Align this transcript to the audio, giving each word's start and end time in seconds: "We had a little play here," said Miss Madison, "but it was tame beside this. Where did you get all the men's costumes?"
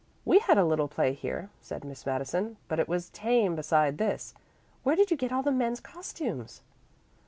"We 0.25 0.39
had 0.39 0.57
a 0.57 0.65
little 0.65 0.87
play 0.87 1.13
here," 1.13 1.51
said 1.61 1.83
Miss 1.85 2.07
Madison, 2.07 2.57
"but 2.67 2.79
it 2.79 2.87
was 2.87 3.11
tame 3.11 3.55
beside 3.55 3.99
this. 3.99 4.33
Where 4.81 4.95
did 4.95 5.11
you 5.11 5.15
get 5.17 5.31
all 5.31 5.43
the 5.43 5.51
men's 5.51 5.79
costumes?" 5.79 6.63